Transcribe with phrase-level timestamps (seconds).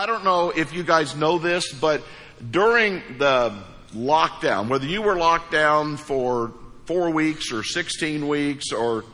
[0.00, 2.02] I don't know if you guys know this, but
[2.50, 3.54] during the
[3.94, 6.54] lockdown, whether you were locked down for
[6.86, 9.04] four weeks or 16 weeks or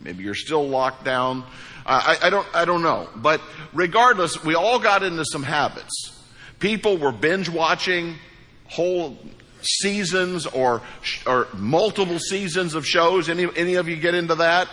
[0.00, 1.44] maybe you're still locked down,
[1.86, 3.08] I, I, don't, I don't know.
[3.14, 3.40] But
[3.72, 6.20] regardless, we all got into some habits.
[6.58, 8.16] People were binge watching
[8.66, 9.16] whole
[9.60, 10.82] seasons or,
[11.24, 13.28] or multiple seasons of shows.
[13.28, 14.68] Any, any of you get into that?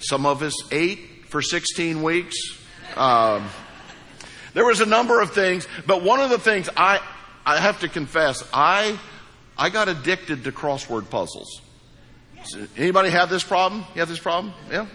[0.00, 2.36] Some of us ate for 16 weeks.
[2.96, 3.48] Um,
[4.58, 6.98] there was a number of things, but one of the things I,
[7.46, 8.98] I have to confess, I,
[9.56, 11.60] I got addicted to crossword puzzles.
[12.76, 13.84] Anybody have this problem?
[13.94, 14.52] You have this problem?
[14.68, 14.86] Yeah?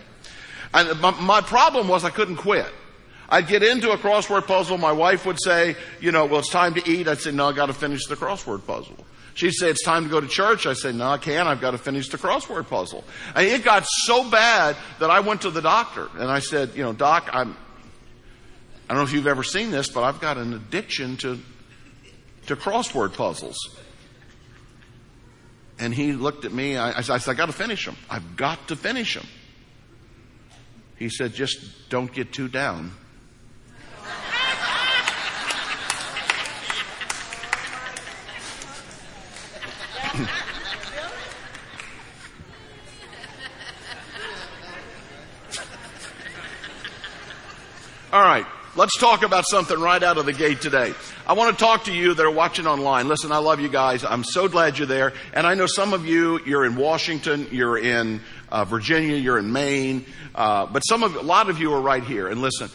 [0.74, 2.70] And my, my problem was I couldn't quit.
[3.30, 4.78] I'd get into a crossword puzzle.
[4.78, 7.08] My wife would say, you know, well, it's time to eat.
[7.08, 8.98] I'd say, no, I got to finish the crossword puzzle.
[9.34, 10.66] She'd say, it's time to go to church.
[10.66, 11.48] I say, no, I can't.
[11.48, 13.06] I've got to finish the crossword puzzle.
[13.34, 16.84] And it got so bad that I went to the doctor and I said, you
[16.84, 17.56] know, doc, I'm,
[18.90, 21.40] I don't know if you've ever seen this, but I've got an addiction to,
[22.48, 23.58] to crossword puzzles.
[25.80, 26.78] And he looked at me.
[26.78, 27.96] I, I said, I got to finish them.
[28.10, 29.26] I've got to finish them.
[30.98, 32.92] He said, just don't get too down.
[48.14, 50.94] All right, let's talk about something right out of the gate today.
[51.28, 53.08] I want to talk to you that are watching online.
[53.08, 54.04] Listen, I love you guys.
[54.04, 55.14] I'm so glad you're there.
[55.34, 59.52] And I know some of you, you're in Washington, you're in uh, Virginia, you're in
[59.52, 62.28] Maine, uh, but some of, a lot of you are right here.
[62.28, 62.70] And listen,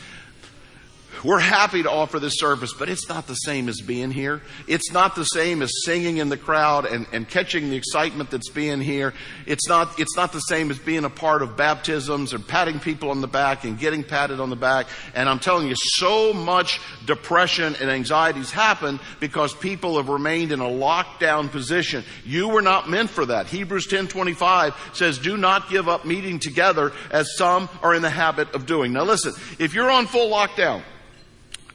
[1.24, 4.40] we're happy to offer this service, but it's not the same as being here.
[4.66, 8.50] It's not the same as singing in the crowd and, and catching the excitement that's
[8.50, 9.14] being here.
[9.46, 13.10] It's not, it's not the same as being a part of baptisms or patting people
[13.10, 14.86] on the back and getting patted on the back.
[15.14, 20.60] And I'm telling you, so much depression and anxieties happen because people have remained in
[20.60, 22.04] a lockdown position.
[22.24, 23.46] You were not meant for that.
[23.46, 28.54] Hebrews 10:25 says, "Do not give up meeting together as some are in the habit
[28.54, 30.82] of doing." Now listen, if you're on full lockdown,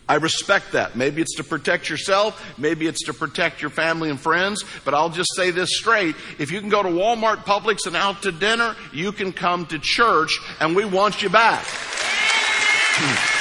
[0.07, 0.97] I respect that.
[0.97, 5.09] Maybe it's to protect yourself, maybe it's to protect your family and friends, but I'll
[5.09, 6.15] just say this straight.
[6.39, 9.79] If you can go to Walmart, Publix, and out to dinner, you can come to
[9.79, 11.63] church, and we want you back.
[12.95, 13.33] Hmm.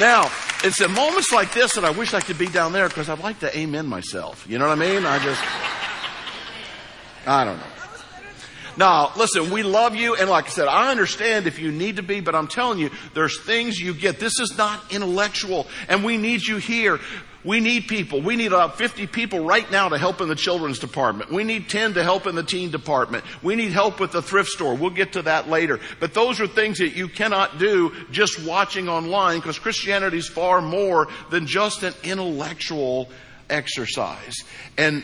[0.00, 0.30] now,
[0.64, 3.18] it's at moments like this that I wish I could be down there because I'd
[3.18, 4.46] like to amen myself.
[4.48, 5.04] You know what I mean?
[5.04, 5.42] I just,
[7.26, 7.75] I don't know.
[8.76, 12.02] Now, listen, we love you, and like I said, I understand if you need to
[12.02, 14.20] be, but I'm telling you, there's things you get.
[14.20, 17.00] This is not intellectual, and we need you here.
[17.42, 18.20] We need people.
[18.20, 21.30] We need about 50 people right now to help in the children's department.
[21.30, 23.24] We need 10 to help in the teen department.
[23.40, 24.74] We need help with the thrift store.
[24.74, 25.78] We'll get to that later.
[26.00, 30.60] But those are things that you cannot do just watching online because Christianity is far
[30.60, 33.08] more than just an intellectual
[33.48, 34.36] exercise.
[34.76, 35.02] And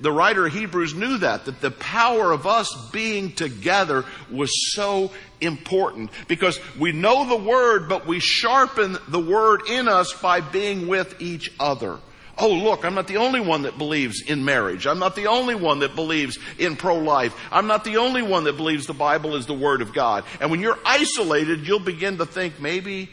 [0.00, 5.12] the writer of Hebrews knew that, that the power of us being together was so
[5.40, 10.86] important because we know the word, but we sharpen the word in us by being
[10.88, 11.98] with each other.
[12.36, 14.88] Oh, look, I'm not the only one that believes in marriage.
[14.88, 17.32] I'm not the only one that believes in pro-life.
[17.52, 20.24] I'm not the only one that believes the Bible is the Word of God.
[20.40, 23.08] And when you're isolated, you'll begin to think, maybe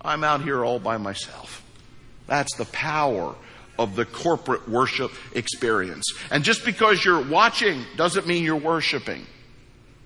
[0.00, 1.62] I'm out here all by myself.
[2.26, 3.34] That's the power
[3.78, 6.04] of the corporate worship experience.
[6.30, 9.26] And just because you're watching doesn't mean you're worshiping.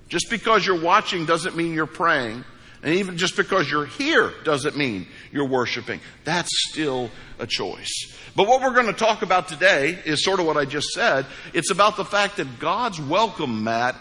[0.08, 2.44] Just because you're watching doesn't mean you're praying.
[2.82, 6.00] And even just because you're here doesn't mean you're worshiping.
[6.24, 8.14] That's still a choice.
[8.36, 11.26] But what we're going to talk about today is sort of what I just said.
[11.52, 13.96] It's about the fact that God's welcome mat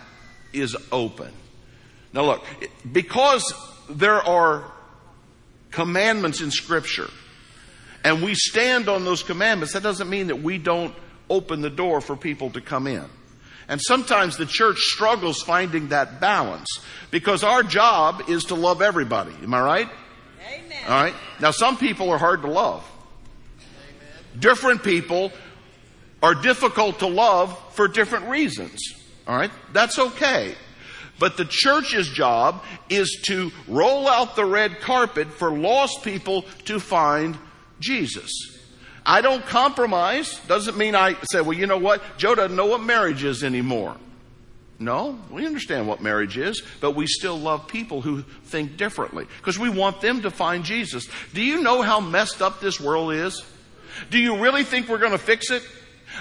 [0.53, 1.31] is open.
[2.13, 2.45] Now look,
[2.91, 3.53] because
[3.89, 4.71] there are
[5.71, 7.09] commandments in scripture,
[8.05, 10.93] and we stand on those commandments, that doesn't mean that we don't
[11.27, 13.03] open the door for people to come in.
[13.67, 16.69] And sometimes the church struggles finding that balance
[17.09, 19.33] because our job is to love everybody.
[19.41, 19.89] Am I right?
[20.47, 20.83] Amen.
[20.87, 21.15] All right.
[21.41, 22.87] Now, some people are hard to love.
[23.57, 24.39] Amen.
[24.39, 25.31] Different people
[26.21, 28.79] are difficult to love for different reasons.
[29.27, 29.51] All right.
[29.73, 30.53] That's okay.
[31.17, 36.79] But the church's job is to roll out the red carpet for lost people to
[36.79, 37.35] find
[37.85, 38.31] Jesus.
[39.05, 40.39] I don't compromise.
[40.47, 42.01] Doesn't mean I say, well, you know what?
[42.17, 43.95] Joe doesn't know what marriage is anymore.
[44.79, 49.57] No, we understand what marriage is, but we still love people who think differently because
[49.57, 51.07] we want them to find Jesus.
[51.33, 53.45] Do you know how messed up this world is?
[54.09, 55.63] Do you really think we're going to fix it?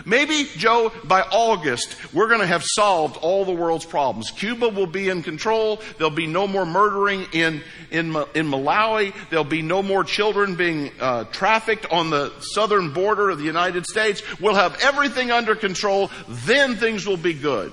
[0.05, 4.31] Maybe, Joe, by August, we're going to have solved all the world's problems.
[4.31, 5.81] Cuba will be in control.
[5.99, 9.15] There'll be no more murdering in, in, in Malawi.
[9.31, 13.87] There'll be no more children being uh, trafficked on the southern border of the United
[13.87, 14.23] States.
[14.41, 16.11] We'll have everything under control.
[16.29, 17.73] Then things will be good.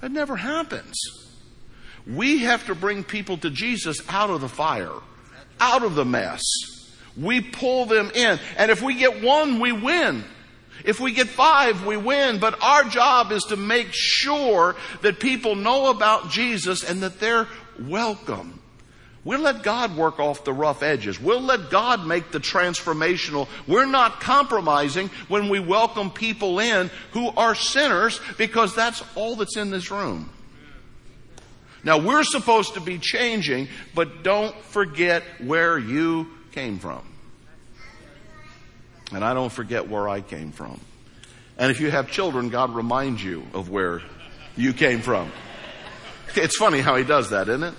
[0.00, 0.94] That never happens.
[2.06, 4.92] We have to bring people to Jesus out of the fire,
[5.58, 6.42] out of the mess.
[7.16, 8.38] We pull them in.
[8.56, 10.24] And if we get one, we win.
[10.84, 12.38] If we get five, we win.
[12.38, 17.48] But our job is to make sure that people know about Jesus and that they're
[17.80, 18.60] welcome.
[19.24, 21.18] We'll let God work off the rough edges.
[21.18, 23.48] We'll let God make the transformational.
[23.66, 29.56] We're not compromising when we welcome people in who are sinners because that's all that's
[29.56, 30.28] in this room.
[31.84, 37.13] Now we're supposed to be changing, but don't forget where you came from.
[39.14, 40.80] And I don't forget where I came from.
[41.58, 44.02] And if you have children, God reminds you of where
[44.56, 45.30] you came from.
[46.36, 47.74] It's funny how he does that, isn't it?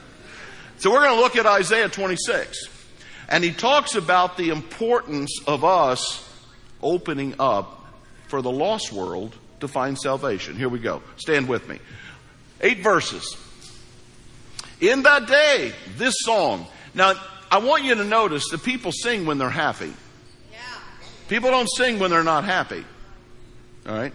[0.77, 2.69] So we're going to look at Isaiah 26.
[3.27, 6.21] And he talks about the importance of us
[6.81, 7.85] opening up
[8.27, 10.55] for the lost world to find salvation.
[10.55, 11.01] Here we go.
[11.17, 11.79] Stand with me.
[12.61, 13.35] Eight verses.
[14.79, 16.67] In that day, this song.
[16.93, 17.13] Now,
[17.49, 19.93] I want you to notice the people sing when they're happy.
[21.27, 22.85] People don't sing when they're not happy.
[23.87, 24.13] All right?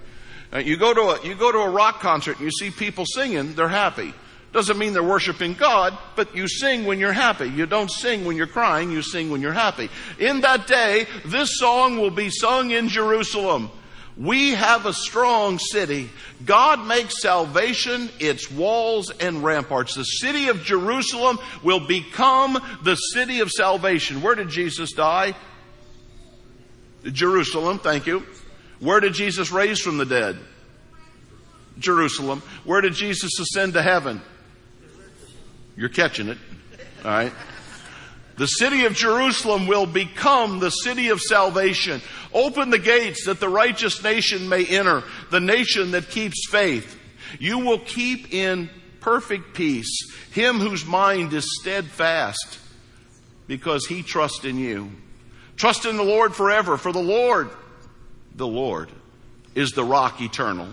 [0.52, 3.04] Uh, you go to a, you go to a rock concert and you see people
[3.06, 4.12] singing, they're happy.
[4.52, 7.48] Doesn't mean they're worshiping God, but you sing when you're happy.
[7.48, 9.88] You don't sing when you're crying, you sing when you're happy.
[10.18, 13.70] In that day, this song will be sung in Jerusalem.
[14.16, 16.10] We have a strong city.
[16.44, 19.94] God makes salvation its walls and ramparts.
[19.94, 24.20] The city of Jerusalem will become the city of salvation.
[24.20, 25.34] Where did Jesus die?
[27.04, 28.26] Jerusalem, thank you.
[28.78, 30.38] Where did Jesus raise from the dead?
[31.78, 32.42] Jerusalem.
[32.64, 34.20] Where did Jesus ascend to heaven?
[35.76, 36.38] You're catching it.
[37.04, 37.32] All right.
[38.36, 42.00] The city of Jerusalem will become the city of salvation.
[42.32, 46.98] Open the gates that the righteous nation may enter, the nation that keeps faith.
[47.38, 48.70] You will keep in
[49.00, 52.58] perfect peace him whose mind is steadfast
[53.46, 54.92] because he trusts in you.
[55.60, 57.50] Trust in the Lord forever, for the Lord,
[58.34, 58.88] the Lord,
[59.54, 60.70] is the rock eternal.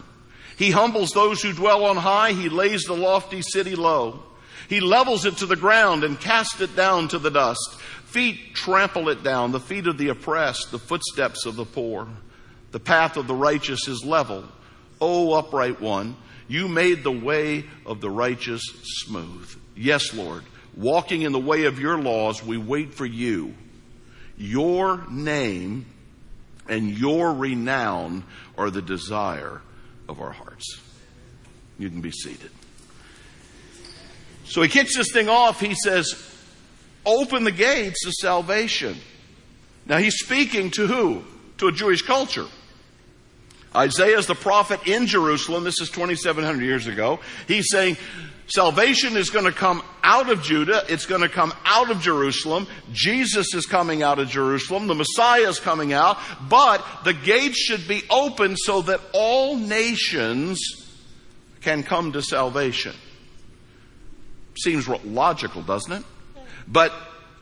[0.57, 2.31] He humbles those who dwell on high.
[2.31, 4.23] He lays the lofty city low.
[4.69, 7.77] He levels it to the ground and casts it down to the dust.
[8.05, 12.07] Feet trample it down, the feet of the oppressed, the footsteps of the poor.
[12.71, 14.45] The path of the righteous is level.
[15.01, 16.15] O upright one,
[16.47, 19.53] you made the way of the righteous smooth.
[19.75, 20.45] Yes, Lord.
[20.77, 23.53] Walking in the way of your laws, we wait for you.
[24.37, 25.85] Your name
[26.69, 28.23] and your renown
[28.57, 29.61] are the desire
[30.07, 30.79] of our hearts.
[31.79, 32.51] You can be seated.
[34.45, 35.59] So he kicks this thing off.
[35.59, 36.13] He says,
[37.05, 38.97] Open the gates of salvation.
[39.85, 41.23] Now he's speaking to who?
[41.59, 42.45] To a Jewish culture.
[43.75, 45.63] Isaiah is the prophet in Jerusalem.
[45.63, 47.19] This is 2,700 years ago.
[47.47, 47.97] He's saying,
[48.47, 50.83] Salvation is going to come out of Judah.
[50.87, 52.67] It's going to come out of Jerusalem.
[52.93, 54.87] Jesus is coming out of Jerusalem.
[54.87, 56.17] The Messiah is coming out.
[56.49, 60.61] But the gates should be open so that all nations
[61.61, 62.95] can come to salvation.
[64.57, 66.03] Seems logical, doesn't it?
[66.67, 66.93] But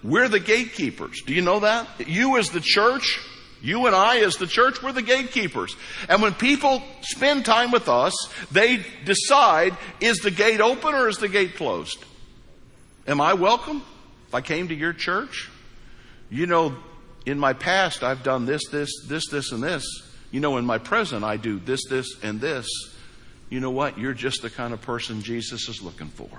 [0.03, 1.21] we're the gatekeepers.
[1.21, 2.07] Do you know that?
[2.07, 3.19] You as the church,
[3.65, 5.75] you and I as the church, we're the gatekeepers.
[6.07, 8.13] And when people spend time with us,
[8.51, 11.98] they decide, is the gate open or is the gate closed?
[13.07, 13.81] Am I welcome
[14.27, 15.50] if I came to your church?
[16.29, 16.75] You know,
[17.25, 19.84] in my past, I've done this, this, this, this, and this.
[20.29, 22.67] You know, in my present, I do this, this, and this.
[23.50, 23.98] You know what?
[23.98, 26.29] You're just the kind of person Jesus is looking for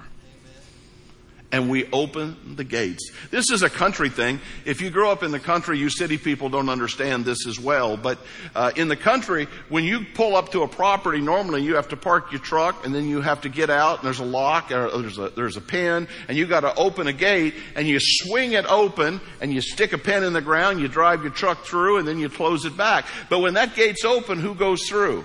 [1.56, 3.10] and we open the gates.
[3.30, 4.40] This is a country thing.
[4.66, 7.96] If you grow up in the country, you city people don't understand this as well.
[7.96, 8.18] But
[8.54, 11.96] uh, in the country, when you pull up to a property, normally you have to
[11.96, 14.90] park your truck and then you have to get out and there's a lock or
[15.00, 18.52] there's a, there's a pin and you got to open a gate and you swing
[18.52, 21.96] it open and you stick a pin in the ground, you drive your truck through
[21.96, 23.06] and then you close it back.
[23.30, 25.24] But when that gate's open, who goes through?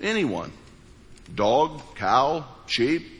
[0.00, 0.52] Anyone.
[1.34, 3.13] Dog, cow, sheep,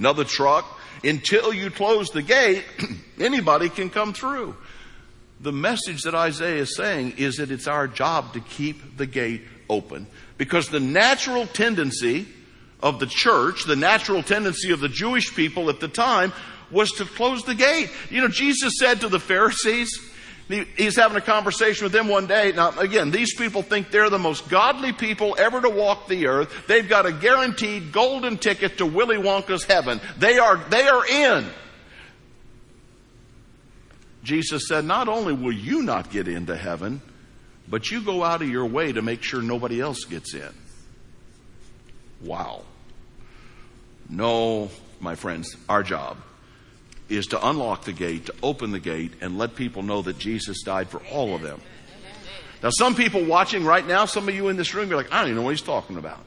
[0.00, 0.66] another truck.
[1.04, 2.64] Until you close the gate,
[3.20, 4.56] anybody can come through.
[5.40, 9.42] The message that Isaiah is saying is that it's our job to keep the gate
[9.68, 10.06] open.
[10.36, 12.26] Because the natural tendency
[12.82, 16.32] of the church, the natural tendency of the Jewish people at the time
[16.70, 17.90] was to close the gate.
[18.10, 19.90] You know, Jesus said to the Pharisees,
[20.50, 22.52] He's having a conversation with them one day.
[22.52, 26.66] Now, again, these people think they're the most godly people ever to walk the earth.
[26.66, 30.00] They've got a guaranteed golden ticket to Willy Wonka's heaven.
[30.18, 31.46] They are, they are in.
[34.24, 37.00] Jesus said, not only will you not get into heaven,
[37.68, 40.52] but you go out of your way to make sure nobody else gets in.
[42.22, 42.62] Wow.
[44.08, 46.16] No, my friends, our job
[47.10, 50.62] is to unlock the gate, to open the gate, and let people know that Jesus
[50.62, 51.60] died for all of them.
[52.62, 55.20] Now, some people watching right now, some of you in this room, you're like, I
[55.20, 56.20] don't even know what he's talking about.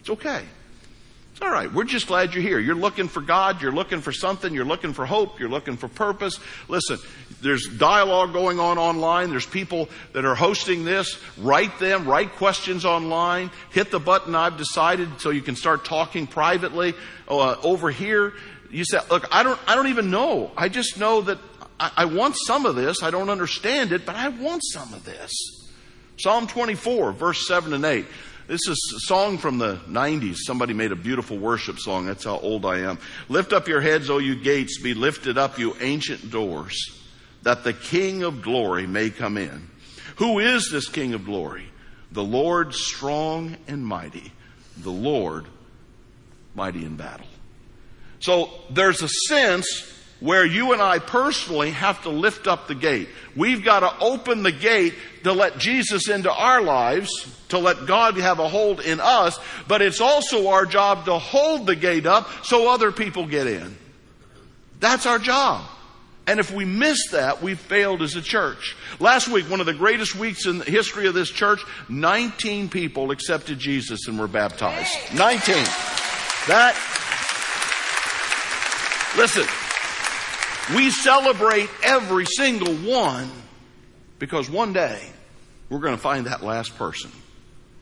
[0.00, 0.42] It's okay.
[1.34, 1.70] It's all right.
[1.72, 2.60] We're just glad you're here.
[2.60, 3.60] You're looking for God.
[3.60, 4.54] You're looking for something.
[4.54, 5.40] You're looking for hope.
[5.40, 6.38] You're looking for purpose.
[6.68, 6.98] Listen,
[7.42, 9.30] there's dialogue going on online.
[9.30, 11.18] There's people that are hosting this.
[11.36, 12.06] Write them.
[12.06, 13.50] Write questions online.
[13.70, 16.94] Hit the button I've decided so you can start talking privately.
[17.26, 18.34] Uh, over here,
[18.70, 20.50] you say, look, I don't, I don't even know.
[20.56, 21.38] I just know that
[21.78, 23.02] I, I want some of this.
[23.02, 25.32] I don't understand it, but I want some of this.
[26.18, 28.06] Psalm 24, verse 7 and 8.
[28.46, 30.36] This is a song from the 90s.
[30.36, 32.06] Somebody made a beautiful worship song.
[32.06, 32.98] That's how old I am.
[33.28, 34.80] Lift up your heads, O you gates.
[34.80, 36.76] Be lifted up, you ancient doors,
[37.42, 39.70] that the King of glory may come in.
[40.16, 41.66] Who is this King of glory?
[42.12, 44.30] The Lord strong and mighty.
[44.76, 45.46] The Lord
[46.54, 47.26] mighty in battle.
[48.24, 53.10] So there's a sense where you and I personally have to lift up the gate.
[53.36, 57.10] We've got to open the gate to let Jesus into our lives,
[57.50, 59.38] to let God have a hold in us,
[59.68, 63.76] but it's also our job to hold the gate up so other people get in.
[64.80, 65.66] That's our job.
[66.26, 68.74] And if we miss that, we've failed as a church.
[69.00, 73.10] Last week, one of the greatest weeks in the history of this church, 19 people
[73.10, 74.96] accepted Jesus and were baptized.
[75.14, 75.56] 19.
[76.46, 76.74] That
[79.16, 79.46] Listen,
[80.74, 83.30] we celebrate every single one
[84.18, 85.00] because one day
[85.68, 87.12] we're going to find that last person.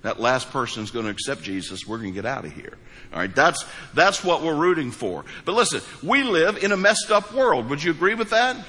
[0.02, 1.86] That last person is going to accept Jesus.
[1.86, 2.76] We're going to get out of here.
[3.12, 3.34] All right.
[3.34, 5.24] That's, that's what we're rooting for.
[5.44, 7.70] But listen, we live in a messed up world.
[7.70, 8.56] Would you agree with that?
[8.56, 8.66] Amen.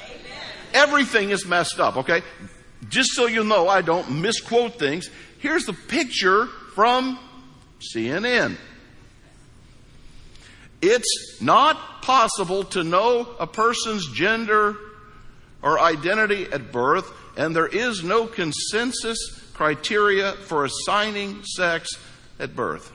[0.74, 1.98] Everything is messed up.
[1.98, 2.22] Okay.
[2.88, 5.10] Just so you know, I don't misquote things.
[5.40, 7.20] Here's the picture from
[7.94, 8.58] CNN.
[10.86, 14.76] It's not possible to know a person's gender
[15.62, 19.18] or identity at birth, and there is no consensus
[19.54, 21.90] criteria for assigning sex
[22.38, 22.92] at birth.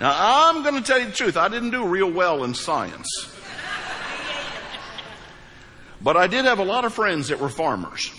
[0.00, 1.36] Now, I'm going to tell you the truth.
[1.36, 3.06] I didn't do real well in science.
[6.00, 8.10] But I did have a lot of friends that were farmers.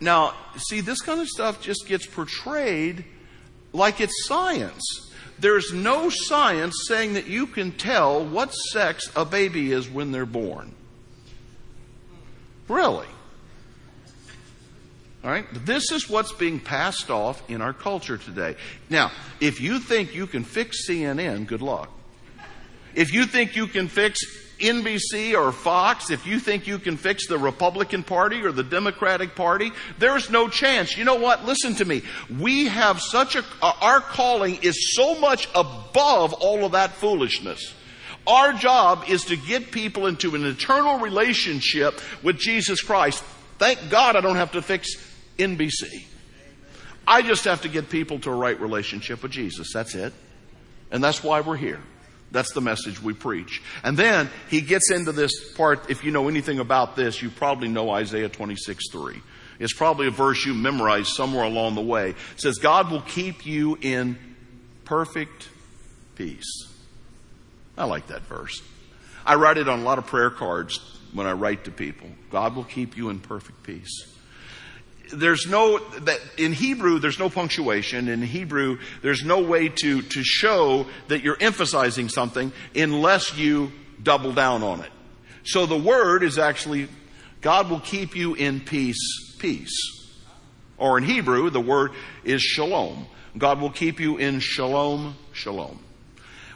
[0.00, 3.04] Now, see, this kind of stuff just gets portrayed
[3.76, 5.12] like it's science.
[5.38, 10.24] There's no science saying that you can tell what sex a baby is when they're
[10.26, 10.74] born.
[12.68, 13.06] Really.
[15.22, 15.46] All right?
[15.52, 18.56] This is what's being passed off in our culture today.
[18.88, 21.90] Now, if you think you can fix CNN, good luck.
[22.94, 24.18] If you think you can fix
[24.58, 29.34] NBC or Fox, if you think you can fix the Republican Party or the Democratic
[29.34, 30.96] Party, there's no chance.
[30.96, 31.44] You know what?
[31.44, 32.02] Listen to me.
[32.38, 37.74] We have such a, uh, our calling is so much above all of that foolishness.
[38.26, 43.22] Our job is to get people into an eternal relationship with Jesus Christ.
[43.58, 44.88] Thank God I don't have to fix
[45.38, 46.06] NBC.
[47.06, 49.72] I just have to get people to a right relationship with Jesus.
[49.72, 50.12] That's it.
[50.90, 51.80] And that's why we're here.
[52.32, 53.62] That's the message we preach.
[53.82, 55.90] And then he gets into this part.
[55.90, 59.22] If you know anything about this, you probably know Isaiah 26 3.
[59.58, 62.10] It's probably a verse you memorized somewhere along the way.
[62.10, 64.18] It says, God will keep you in
[64.84, 65.48] perfect
[66.14, 66.68] peace.
[67.78, 68.62] I like that verse.
[69.24, 70.78] I write it on a lot of prayer cards
[71.12, 72.08] when I write to people.
[72.30, 74.12] God will keep you in perfect peace
[75.12, 78.08] there's no that in Hebrew there's no punctuation.
[78.08, 83.72] In Hebrew there's no way to to show that you're emphasizing something unless you
[84.02, 84.90] double down on it.
[85.44, 86.88] So the word is actually
[87.40, 89.76] God will keep you in peace, peace.
[90.78, 91.92] Or in Hebrew the word
[92.24, 93.06] is shalom.
[93.38, 95.78] God will keep you in shalom, shalom.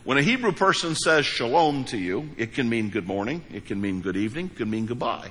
[0.03, 3.81] When a Hebrew person says shalom to you, it can mean good morning, it can
[3.81, 5.31] mean good evening, it can mean goodbye.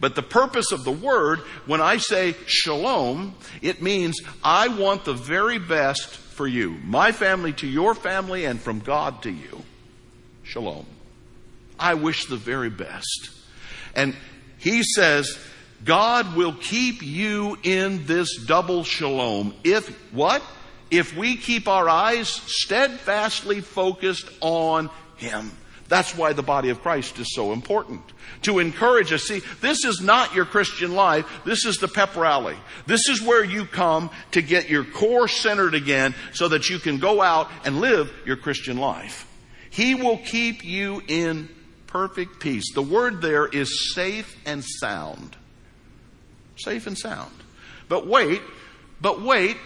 [0.00, 5.14] But the purpose of the word, when I say shalom, it means I want the
[5.14, 9.62] very best for you, my family to your family, and from God to you.
[10.42, 10.86] Shalom.
[11.78, 13.30] I wish the very best.
[13.94, 14.16] And
[14.58, 15.38] he says,
[15.84, 20.42] God will keep you in this double shalom if what?
[20.90, 25.50] If we keep our eyes steadfastly focused on Him.
[25.88, 28.02] That's why the body of Christ is so important.
[28.42, 29.24] To encourage us.
[29.24, 31.26] See, this is not your Christian life.
[31.44, 32.56] This is the pep rally.
[32.86, 36.98] This is where you come to get your core centered again so that you can
[36.98, 39.30] go out and live your Christian life.
[39.70, 41.48] He will keep you in
[41.86, 42.72] perfect peace.
[42.74, 45.36] The word there is safe and sound.
[46.56, 47.32] Safe and sound.
[47.88, 48.40] But wait,
[49.00, 49.56] but wait,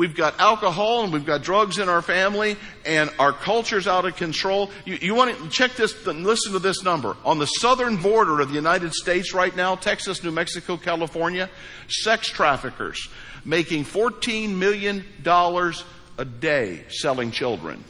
[0.00, 4.16] We've got alcohol and we've got drugs in our family and our culture's out of
[4.16, 4.70] control.
[4.86, 7.18] You, you want to check this, listen to this number.
[7.22, 11.50] On the southern border of the United States right now, Texas, New Mexico, California,
[11.86, 13.10] sex traffickers
[13.44, 17.84] making $14 million a day selling children.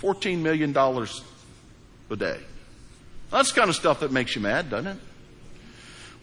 [0.00, 2.40] $14 million a day.
[3.30, 4.98] That's kind of stuff that makes you mad, doesn't it?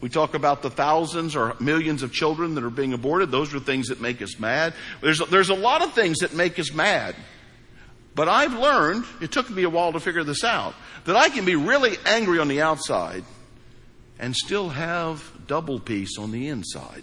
[0.00, 3.30] We talk about the thousands or millions of children that are being aborted.
[3.30, 4.74] Those are things that make us mad.
[5.00, 7.16] There's, there's a lot of things that make us mad.
[8.14, 10.74] But I've learned, it took me a while to figure this out,
[11.04, 13.24] that I can be really angry on the outside
[14.18, 17.02] and still have double peace on the inside.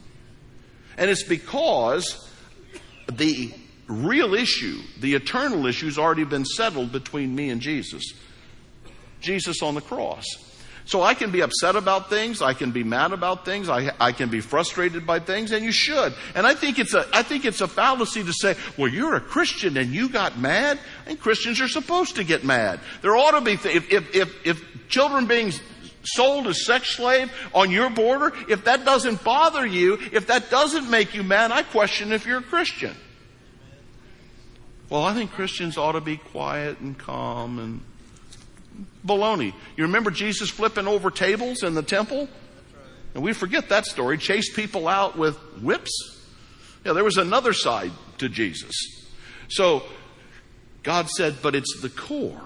[0.98, 2.30] And it's because
[3.12, 3.54] the
[3.88, 8.04] real issue, the eternal issue, has already been settled between me and Jesus.
[9.22, 10.26] Jesus on the cross.
[10.86, 12.42] So I can be upset about things.
[12.42, 13.70] I can be mad about things.
[13.70, 16.14] I, I can be frustrated by things, and you should.
[16.36, 19.22] And I think it's a, I think it's a fallacy to say, well, you're a
[19.22, 20.80] Christian and you got mad.
[21.06, 22.82] And Christians are supposed to get mad.
[23.02, 25.54] There ought to be, th- if, if, if, if children being
[26.04, 30.90] sold as sex slave on your border, if that doesn't bother you, if that doesn't
[30.90, 32.96] make you mad, I question if you're a Christian.
[34.90, 37.82] Well, I think Christians ought to be quiet and calm and
[39.06, 39.54] baloney.
[39.78, 42.28] You remember Jesus flipping over tables in the temple?
[43.14, 44.18] And we forget that story.
[44.18, 45.92] Chased people out with whips.
[46.86, 48.74] Yeah, there was another side to Jesus.
[49.48, 49.84] So
[50.82, 52.42] God said, but it's the core.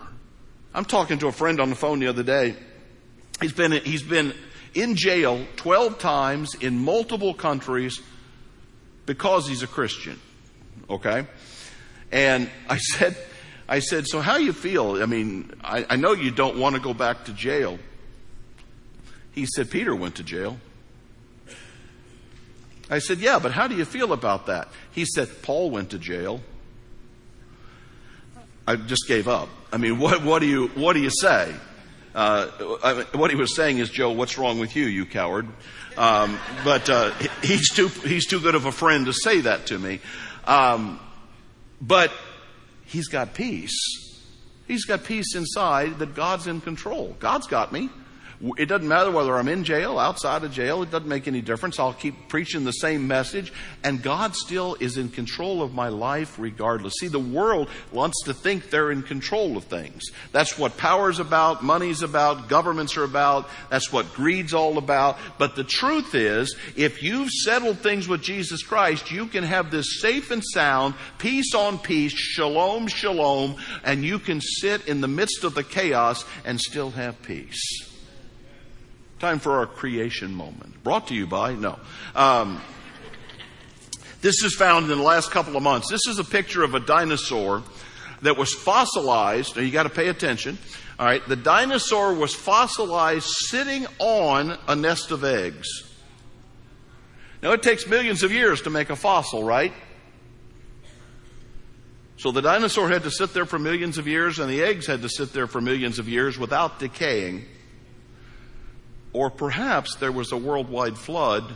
[0.74, 2.56] I'm talking to a friend on the phone the other day.
[3.42, 4.34] He's been, he's been
[4.74, 8.00] in jail 12 times in multiple countries
[9.06, 10.20] because he's a Christian.
[10.90, 11.26] Okay?
[12.12, 13.18] And I said,
[13.68, 15.02] I said, So how you feel?
[15.02, 17.80] I mean, I, I know you don't want to go back to jail.
[19.32, 20.58] He said, Peter went to jail.
[22.90, 24.70] I said, Yeah, but how do you feel about that?
[24.92, 26.42] He said, Paul went to jail.
[28.66, 29.50] I just gave up.
[29.72, 31.54] I mean, what, what, do, you, what do you say?
[32.16, 35.48] Uh, I mean, what he was saying is, Joe, what's wrong with you, you coward?
[35.98, 37.12] Um, but uh,
[37.44, 40.00] he's, too, he's too good of a friend to say that to me.
[40.46, 41.00] Um,
[41.82, 42.12] but
[42.88, 43.78] he's got peace.
[44.68, 47.16] He's got peace inside that God's in control.
[47.20, 47.90] God's got me.
[48.56, 51.80] It doesn't matter whether I'm in jail, outside of jail, it doesn't make any difference.
[51.80, 53.52] I'll keep preaching the same message,
[53.84, 56.94] and God still is in control of my life regardless.
[57.00, 60.04] See, the world wants to think they're in control of things.
[60.34, 65.18] That's what power's about, money's about, governments are about, that's what greed's all about.
[65.40, 70.00] But the truth is, if you've settled things with Jesus Christ, you can have this
[70.00, 75.44] safe and sound, peace on peace, shalom, shalom, and you can sit in the midst
[75.44, 77.97] of the chaos and still have peace.
[79.20, 80.84] Time for our creation moment.
[80.84, 81.80] Brought to you by, no.
[82.16, 82.62] Um,
[84.22, 85.90] this is found in the last couple of months.
[85.90, 87.64] This is a picture of a dinosaur
[88.22, 89.56] that was fossilized.
[89.56, 90.58] Now you got to pay attention.
[91.00, 95.68] All right, the dinosaur was fossilized sitting on a nest of eggs.
[97.42, 99.74] Now it takes millions of years to make a fossil, right?
[102.18, 105.04] So the dinosaur had to sit there for millions of years, and the eggs had
[105.04, 107.46] to sit there for millions of years without decaying.
[109.18, 111.52] Or perhaps there was a worldwide flood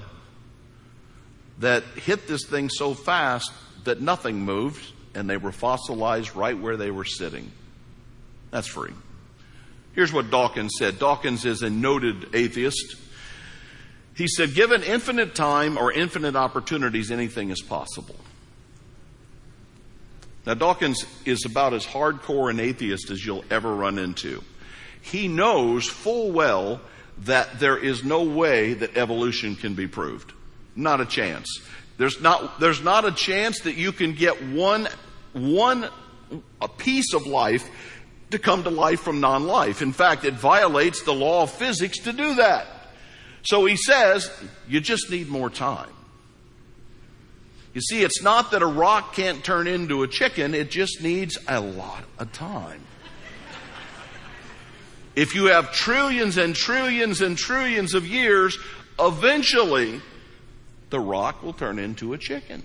[1.60, 3.52] that hit this thing so fast
[3.84, 7.52] that nothing moved and they were fossilized right where they were sitting.
[8.50, 8.94] That's free.
[9.94, 10.98] Here's what Dawkins said.
[10.98, 12.96] Dawkins is a noted atheist.
[14.16, 18.16] He said, given infinite time or infinite opportunities, anything is possible.
[20.48, 24.42] Now, Dawkins is about as hardcore an atheist as you'll ever run into.
[25.04, 26.82] He knows full well
[27.22, 30.34] that there is no way that evolution can be proved.
[30.76, 31.48] Not a chance.
[31.98, 34.88] There's not, there's not a chance that you can get one,
[35.34, 35.88] one
[36.62, 37.68] a piece of life
[38.32, 39.82] to come to life from non-life.
[39.82, 42.66] In fact, it violates the law of physics to do that.
[43.44, 44.32] So he says,
[44.68, 45.90] you just need more time.
[47.74, 51.38] You see, it's not that a rock can't turn into a chicken, it just needs
[51.48, 52.82] a lot of time.
[55.16, 58.58] If you have trillions and trillions and trillions of years,
[59.00, 60.02] eventually
[60.90, 62.64] the rock will turn into a chicken.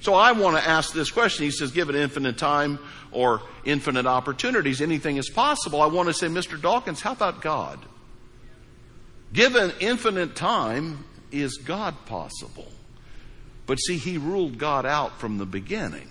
[0.00, 1.44] So I want to ask this question.
[1.44, 2.78] He says, given infinite time
[3.10, 5.80] or infinite opportunities, anything is possible.
[5.80, 6.60] I want to say, Mr.
[6.60, 7.78] Dawkins, how about God?
[9.32, 12.70] Given infinite time, is God possible?
[13.66, 16.08] But see, he ruled God out from the beginning.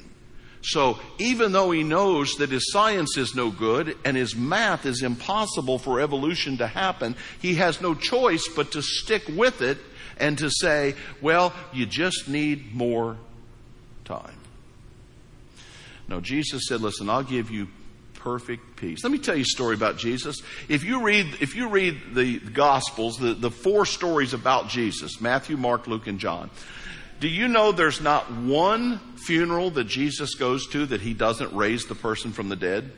[0.67, 5.01] So even though he knows that his science is no good and his math is
[5.01, 9.77] impossible for evolution to happen, he has no choice but to stick with it
[10.17, 13.15] and to say, well, you just need more
[14.03, 14.35] time.
[16.09, 17.69] No, Jesus said, listen, I'll give you
[18.15, 19.03] perfect peace.
[19.03, 20.41] Let me tell you a story about Jesus.
[20.67, 25.55] If you read, if you read the Gospels, the, the four stories about Jesus, Matthew,
[25.55, 26.49] Mark, Luke, and John,
[27.19, 31.85] do you know there's not one funeral that Jesus goes to that he doesn't raise
[31.85, 32.91] the person from the dead?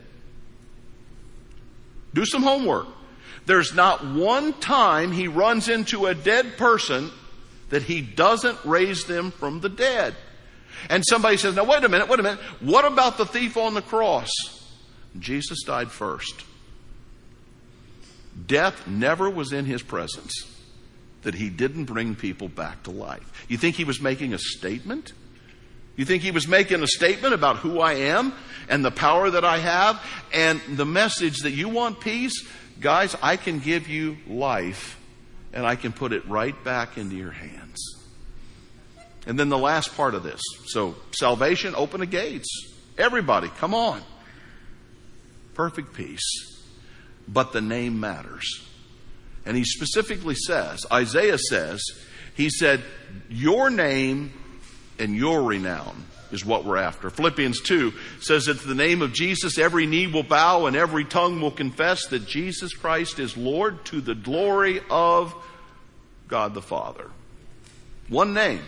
[2.14, 2.88] Do some homework.
[3.46, 7.12] There's not one time he runs into a dead person
[7.70, 10.16] that he doesn't raise them from the dead.
[10.90, 12.40] And somebody says, now wait a minute, wait a minute.
[12.60, 14.30] What about the thief on the cross?
[15.18, 16.44] Jesus died first.
[18.46, 20.59] Death never was in his presence
[21.24, 23.46] that he didn't bring people back to life.
[23.48, 25.14] You think he was making a statement?
[25.96, 28.34] You think he was making a statement about who I am
[28.70, 30.02] and the power that I have
[30.34, 32.48] and the message that you want peace?
[32.80, 34.98] Guys, I can give you life
[35.52, 38.00] and I can put it right back into your hands.
[39.28, 40.42] And then the last part of this.
[40.68, 42.48] So, salvation, open the gates.
[42.98, 44.02] Everybody, come on.
[45.54, 46.62] Perfect peace.
[47.28, 48.69] But the name matters.
[49.50, 51.84] And he specifically says, Isaiah says,
[52.36, 52.84] he said,
[53.30, 54.32] Your name
[55.00, 57.10] and your renown is what we're after.
[57.10, 61.42] Philippians 2 says that the name of Jesus, every knee will bow and every tongue
[61.42, 65.34] will confess that Jesus Christ is Lord to the glory of
[66.28, 67.10] God the Father.
[68.08, 68.62] One name.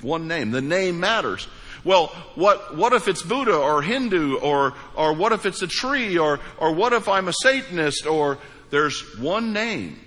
[0.00, 0.50] One name.
[0.50, 1.46] The name matters.
[1.84, 6.18] Well, what, what if it's Buddha or Hindu or, or what if it's a tree
[6.18, 8.38] or, or what if I'm a Satanist or
[8.72, 9.98] there's one name.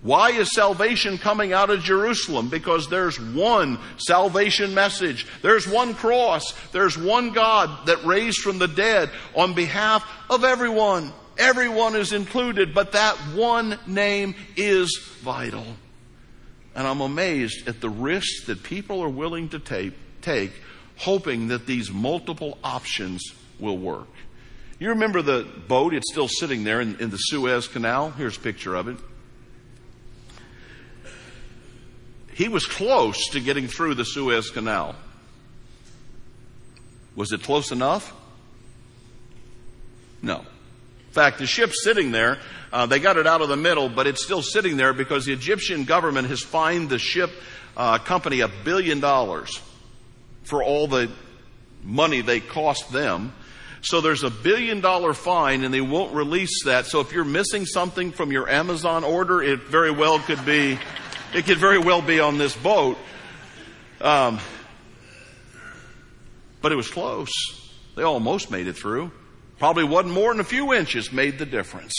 [0.00, 2.48] Why is salvation coming out of Jerusalem?
[2.48, 5.26] Because there's one salvation message.
[5.42, 6.54] There's one cross.
[6.72, 11.12] There's one God that raised from the dead on behalf of everyone.
[11.36, 15.66] Everyone is included, but that one name is vital.
[16.74, 19.92] And I'm amazed at the risks that people are willing to take,
[20.22, 20.52] take
[20.96, 23.22] hoping that these multiple options
[23.58, 24.08] will work.
[24.80, 25.92] You remember the boat?
[25.92, 28.12] It's still sitting there in, in the Suez Canal.
[28.12, 28.96] Here's a picture of it.
[32.32, 34.96] He was close to getting through the Suez Canal.
[37.14, 38.10] Was it close enough?
[40.22, 40.38] No.
[40.38, 42.38] In fact, the ship's sitting there.
[42.72, 45.34] Uh, they got it out of the middle, but it's still sitting there because the
[45.34, 47.30] Egyptian government has fined the ship
[47.76, 49.60] uh, company a billion dollars
[50.44, 51.10] for all the
[51.82, 53.34] money they cost them.
[53.82, 56.86] So there's a billion dollar fine and they won't release that.
[56.86, 60.78] So if you're missing something from your Amazon order, it very well could be,
[61.34, 62.98] it could very well be on this boat.
[64.00, 64.38] Um,
[66.60, 67.30] but it was close.
[67.96, 69.10] They almost made it through.
[69.58, 71.94] Probably wasn't more than a few inches made the difference.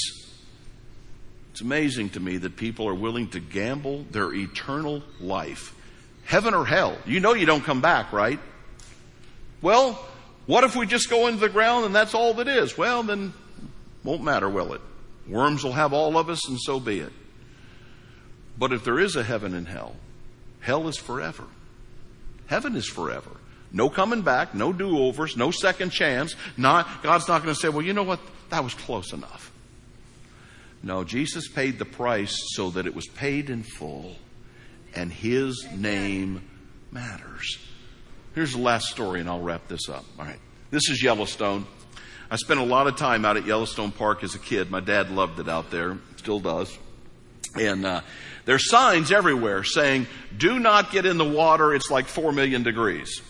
[1.51, 5.75] It's amazing to me that people are willing to gamble their eternal life.
[6.25, 6.97] Heaven or hell.
[7.05, 8.39] You know you don't come back, right?
[9.61, 10.03] Well,
[10.45, 12.77] what if we just go into the ground and that's all that is?
[12.77, 13.33] Well, then
[14.03, 14.81] won't matter, will it?
[15.27, 17.13] Worms will have all of us and so be it.
[18.57, 19.95] But if there is a heaven and hell,
[20.59, 21.45] hell is forever.
[22.47, 23.31] Heaven is forever.
[23.71, 26.35] No coming back, no do-overs, no second chance.
[26.57, 28.19] Not, God's not going to say, well, you know what?
[28.49, 29.51] That was close enough.
[30.83, 34.15] No, Jesus paid the price so that it was paid in full
[34.93, 36.41] and His name
[36.91, 37.57] matters.
[38.33, 40.05] Here's the last story, and I'll wrap this up.
[40.17, 40.39] All right.
[40.69, 41.65] This is Yellowstone.
[42.29, 44.71] I spent a lot of time out at Yellowstone Park as a kid.
[44.71, 46.77] My dad loved it out there, still does.
[47.59, 48.01] And uh,
[48.45, 51.73] there's signs everywhere saying, "Do not get in the water.
[51.73, 53.21] It's like four million degrees."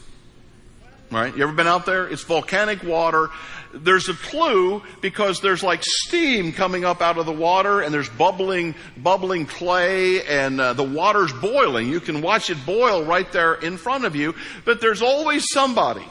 [1.09, 1.35] Right?
[1.35, 2.07] You ever been out there?
[2.07, 3.29] It's volcanic water.
[3.73, 8.09] There's a clue because there's like steam coming up out of the water and there's
[8.09, 11.89] bubbling, bubbling clay and uh, the water's boiling.
[11.89, 16.05] You can watch it boil right there in front of you, but there's always somebody.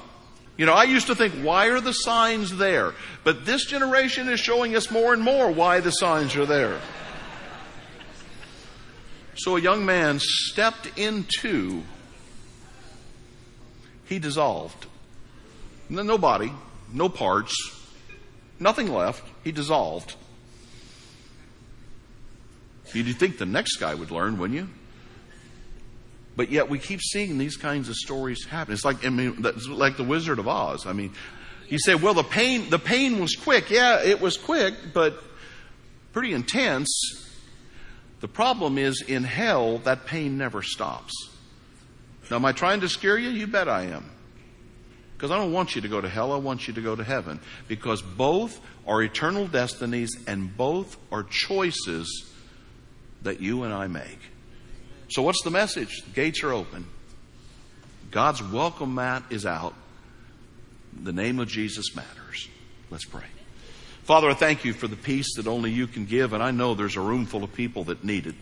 [0.56, 2.92] You know, I used to think, why are the signs there?
[3.24, 6.78] But this generation is showing us more and more why the signs are there.
[9.36, 11.82] So a young man stepped into,
[14.04, 14.84] he dissolved.
[15.88, 16.52] No body,
[16.92, 17.54] no parts,
[18.58, 19.22] nothing left.
[19.44, 20.16] He dissolved.
[22.92, 24.68] You'd think the next guy would learn, wouldn't you?
[26.36, 28.72] But yet we keep seeing these kinds of stories happen.
[28.72, 30.86] It's like, I mean, like the Wizard of Oz.
[30.86, 31.12] I mean,
[31.68, 33.70] you say, well, the pain, the pain was quick.
[33.70, 35.22] Yeah, it was quick, but
[36.12, 36.88] pretty intense.
[38.20, 41.12] The problem is in hell, that pain never stops.
[42.30, 43.30] Now, am I trying to scare you?
[43.30, 44.10] You bet I am.
[45.20, 47.04] Because I don't want you to go to hell, I want you to go to
[47.04, 47.40] heaven.
[47.68, 52.32] Because both are eternal destinies and both are choices
[53.20, 54.18] that you and I make.
[55.10, 56.04] So, what's the message?
[56.06, 56.86] The gates are open.
[58.10, 59.74] God's welcome mat is out.
[61.02, 62.48] The name of Jesus matters.
[62.88, 63.26] Let's pray.
[64.04, 66.74] Father, I thank you for the peace that only you can give, and I know
[66.74, 68.36] there's a room full of people that need it.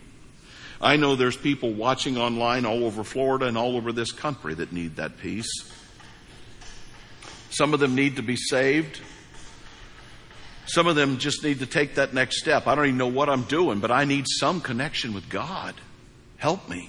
[0.80, 4.72] I know there's people watching online all over Florida and all over this country that
[4.72, 5.50] need that peace.
[7.58, 9.00] Some of them need to be saved.
[10.66, 12.68] Some of them just need to take that next step.
[12.68, 15.74] I don't even know what I'm doing, but I need some connection with God.
[16.36, 16.88] Help me.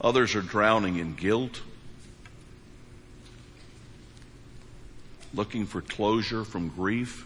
[0.00, 1.60] Others are drowning in guilt,
[5.32, 7.24] looking for closure from grief,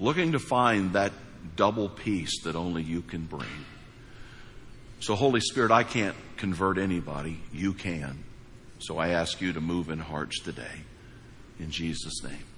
[0.00, 1.12] looking to find that
[1.54, 3.66] double peace that only you can bring.
[4.98, 7.38] So, Holy Spirit, I can't convert anybody.
[7.52, 8.24] You can.
[8.86, 10.84] So I ask you to move in hearts today.
[11.58, 12.55] In Jesus' name.